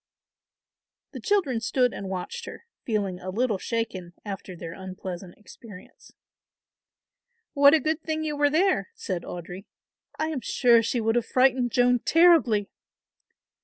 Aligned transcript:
The 1.11 1.19
children 1.19 1.59
stood 1.61 1.93
and 1.93 2.09
watched 2.09 2.45
her, 2.45 2.65
feeling 2.85 3.19
a 3.19 3.29
little 3.29 3.59
shaken 3.59 4.13
after 4.25 4.55
their 4.55 4.73
unpleasant 4.73 5.37
experience. 5.37 6.11
"What 7.53 7.75
a 7.75 7.79
good 7.79 8.01
thing 8.01 8.23
you 8.23 8.35
were 8.35 8.49
there," 8.49 8.89
said 8.95 9.21
Audry. 9.21 9.65
"I 10.17 10.29
am 10.29 10.41
sure 10.41 10.81
she 10.81 10.99
would 11.01 11.13
have 11.13 11.27
frightened 11.27 11.71
Joan 11.71 11.99
terribly." 11.99 12.71